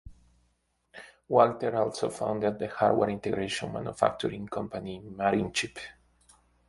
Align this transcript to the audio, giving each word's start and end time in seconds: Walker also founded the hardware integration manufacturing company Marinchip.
Walker 1.27 1.75
also 1.75 2.09
founded 2.09 2.57
the 2.57 2.67
hardware 2.69 3.11
integration 3.11 3.71
manufacturing 3.71 4.47
company 4.47 4.99
Marinchip. 4.99 5.77